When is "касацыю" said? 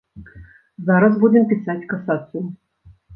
1.91-2.43